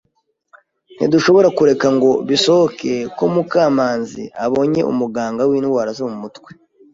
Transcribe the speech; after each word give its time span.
Ntidushobora 0.97 1.47
kureka 1.57 1.87
ngo 1.95 2.11
bisohoke 2.29 2.91
ko 3.17 3.23
Mukamanzi 3.33 4.23
abonye 4.45 4.81
umuganga 4.91 5.41
windwara 5.49 5.91
zo 5.97 6.05
mumutwe. 6.11 6.49